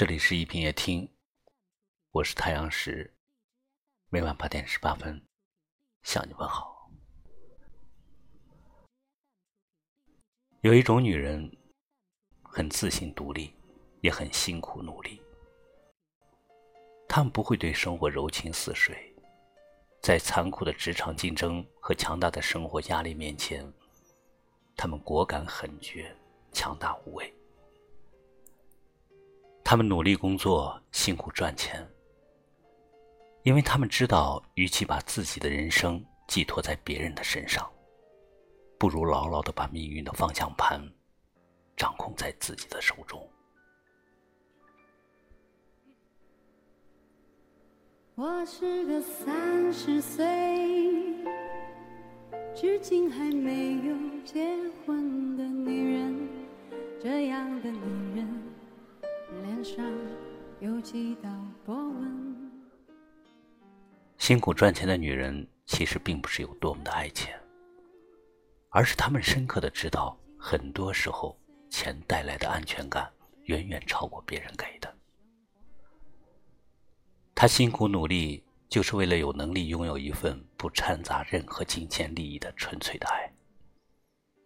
[0.00, 1.06] 这里是一品夜听，
[2.10, 3.14] 我是太阳石，
[4.08, 5.22] 每晚八点十八分
[6.02, 6.90] 向你问好。
[10.62, 11.54] 有一种女人，
[12.42, 13.54] 很自信独立，
[14.00, 15.20] 也很辛苦努力。
[17.06, 19.14] 她们不会对生活柔情似水，
[20.00, 23.70] 在残酷的职场竞争和强大的生活压力面前，
[24.74, 26.16] 她们果敢狠绝，
[26.54, 27.30] 强大无畏。
[29.70, 31.88] 他们努力工作，辛苦赚钱，
[33.44, 37.70] 因为他们知道，与其把自己的人生寄托在别人的身上，
[38.80, 40.82] 不如牢牢的把命运的方向盘
[41.76, 43.24] 掌控在自己的手中。
[48.16, 50.26] 我是个三十岁，
[52.56, 56.28] 至今还没有结婚的女人，
[57.00, 58.49] 这样的女人。
[59.62, 59.84] 上
[60.60, 61.28] 有几道
[61.64, 62.50] 波纹。
[64.18, 67.38] 辛苦赚钱的女人，其实并不是有多么的爱钱，
[68.70, 73.10] 而是她们深刻的知道，很多时候钱带来的安全感
[73.44, 74.94] 远远超过别人给的。
[77.34, 83.32] 她辛苦努力，就是为了有能力拥有一份不掺杂任何金钱利益的纯粹的爱，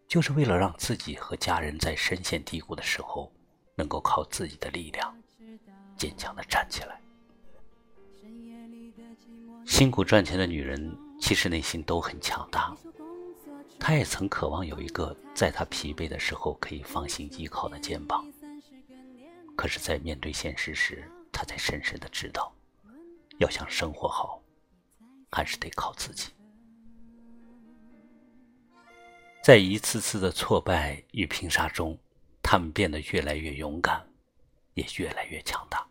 [0.09, 3.33] 就是为了让自己和家人在深陷低谷的时候。
[3.75, 5.17] 能够靠自己的力量
[5.97, 7.00] 坚强的站起来。
[9.66, 12.77] 辛苦赚钱的女人其实内心都很强大，
[13.78, 18.25] 她也曾渴望有一个在她疲惫的时候可以放心依靠的肩膀。
[19.56, 22.53] 可是，在面对现实时，她才深深的知道，
[23.38, 24.42] 要想生活好，
[25.31, 26.31] 还是得靠自己。
[29.42, 31.98] 在一次次的挫败与拼杀中。
[32.45, 34.06] 他们变得越来越勇敢，
[34.75, 35.89] 也越来越强大。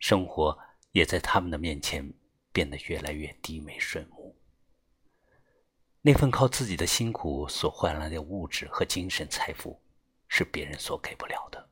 [0.00, 0.58] 生活
[0.90, 2.12] 也在他们的面前
[2.52, 4.36] 变得越来越低眉顺目。
[6.02, 9.80] 那份靠自己的辛苦所换来的物质和精神财富，
[10.26, 11.68] 是别人所给不了的。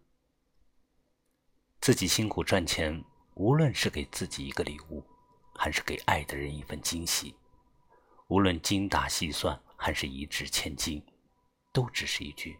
[1.80, 3.04] 自己辛苦赚钱，
[3.34, 5.04] 无论是给自己一个礼物，
[5.56, 7.34] 还是给爱的人一份惊喜，
[8.28, 11.04] 无论精打细算还是一掷千金，
[11.72, 12.56] 都只是一句。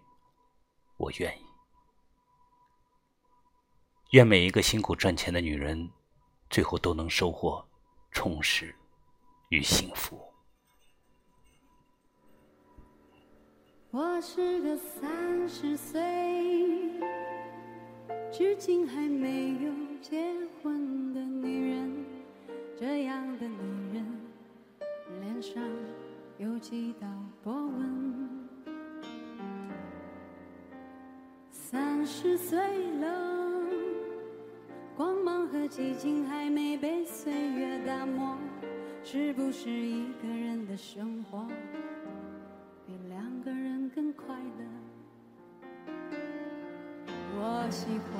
[0.99, 1.43] 我愿意。
[4.11, 5.91] 愿每一个辛苦赚钱的女人，
[6.51, 7.67] 最后都能收获
[8.11, 8.75] 充实
[9.49, 10.21] 与幸福。
[13.91, 15.99] 我是个三十岁，
[18.31, 19.73] 至今还没有
[20.03, 22.05] 结婚的女人，
[22.79, 24.21] 这样的女人，
[25.21, 25.63] 脸上
[26.37, 27.08] 有几道
[32.11, 32.59] 十岁
[33.01, 33.07] 了，
[34.97, 38.35] 光芒和激情还没被岁月打磨，
[39.05, 41.47] 是不是一个人的生活
[42.87, 44.65] 比两个人更快乐？
[47.37, 48.17] 我喜欢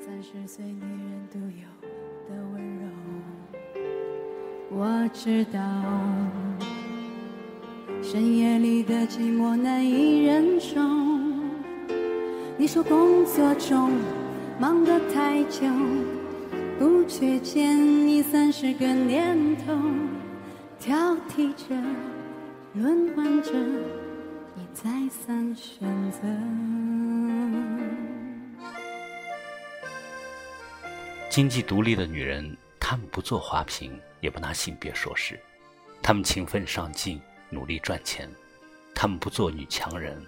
[0.00, 1.66] 三十岁女人独有
[2.28, 2.86] 的温柔，
[4.70, 5.58] 我知道。
[8.00, 10.80] 深夜里的寂寞难以忍受。
[12.58, 13.92] 你说工作中
[14.58, 15.66] 忙得太久，
[16.78, 19.78] 不缺钱，你三十个年头，
[20.80, 20.96] 挑
[21.28, 21.74] 剔着，
[22.72, 23.52] 轮换着，
[24.54, 26.20] 你再三选择。
[31.28, 35.38] 经济独立的女人，她们不做花瓶，也不拿性别说事，
[36.02, 37.20] 她们勤奋上进。
[37.48, 38.28] 努力赚钱，
[38.92, 40.20] 她们不做女强人，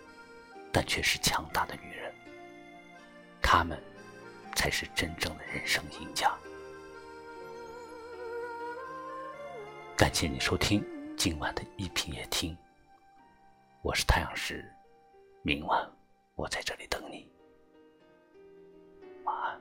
[0.71, 2.08] 但却是强大的女人。
[3.51, 3.79] 他们
[4.55, 6.31] 才是真正的人生赢家。
[9.97, 10.85] 感谢你收听
[11.17, 12.55] 今晚的一品夜听，
[13.81, 14.71] 我是太阳石，
[15.41, 15.83] 明晚
[16.35, 17.27] 我在这里等你。
[19.25, 19.59] 晚安。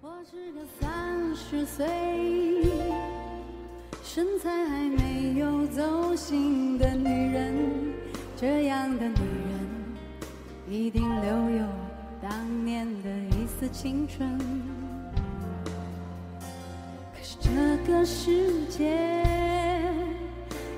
[0.00, 1.84] 我是个三十岁。
[4.04, 7.92] 身材还没有走形的女人，
[8.36, 9.68] 这样的女人
[10.68, 11.66] 一定留有
[12.20, 14.38] 当年的一丝青春。
[17.14, 17.50] 可是这
[17.86, 19.24] 个世界，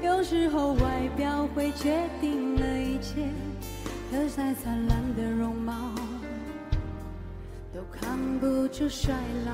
[0.03, 3.29] 有时候外表会决定了一切，
[4.11, 5.95] 可再灿烂的容貌
[7.73, 9.15] 都扛不住衰
[9.47, 9.53] 老。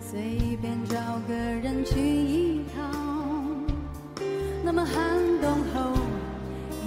[0.00, 0.96] 随便找
[1.26, 2.82] 个人去依靠。
[4.62, 4.94] 那么寒
[5.42, 5.92] 冬后，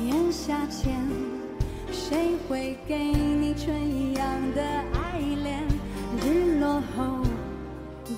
[0.05, 0.95] 炎夏前，
[1.91, 4.25] 谁会给你春一样
[4.55, 4.63] 的
[4.93, 5.61] 爱恋？
[6.23, 7.21] 日落后，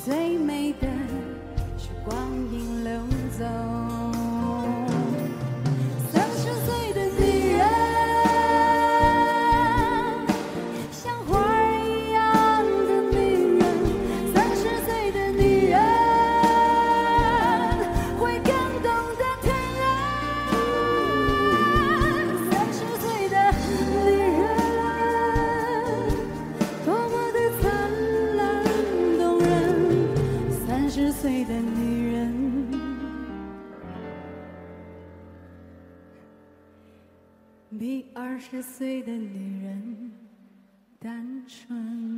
[0.05, 0.87] 最美的
[1.77, 2.15] 是光
[2.51, 3.01] 阴流
[3.37, 4.40] 走。
[31.45, 32.41] 的女人。
[37.79, 40.11] 比二十岁的女人
[40.99, 42.10] 单纯。